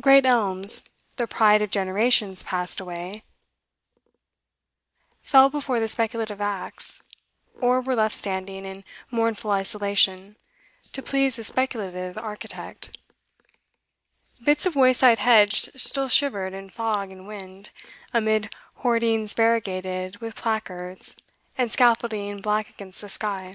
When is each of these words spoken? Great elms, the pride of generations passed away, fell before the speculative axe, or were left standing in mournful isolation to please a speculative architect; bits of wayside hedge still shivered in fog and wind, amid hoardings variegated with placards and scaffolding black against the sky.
Great 0.00 0.24
elms, 0.24 0.88
the 1.16 1.26
pride 1.26 1.60
of 1.60 1.72
generations 1.72 2.44
passed 2.44 2.78
away, 2.78 3.24
fell 5.20 5.50
before 5.50 5.80
the 5.80 5.88
speculative 5.88 6.40
axe, 6.40 7.02
or 7.60 7.80
were 7.80 7.96
left 7.96 8.14
standing 8.14 8.64
in 8.64 8.84
mournful 9.10 9.50
isolation 9.50 10.36
to 10.92 11.02
please 11.02 11.36
a 11.36 11.42
speculative 11.42 12.16
architect; 12.16 12.96
bits 14.44 14.66
of 14.66 14.76
wayside 14.76 15.18
hedge 15.18 15.68
still 15.74 16.08
shivered 16.08 16.52
in 16.54 16.70
fog 16.70 17.10
and 17.10 17.26
wind, 17.26 17.70
amid 18.14 18.54
hoardings 18.84 19.34
variegated 19.34 20.18
with 20.18 20.36
placards 20.36 21.16
and 21.58 21.72
scaffolding 21.72 22.36
black 22.40 22.70
against 22.70 23.00
the 23.00 23.08
sky. 23.08 23.54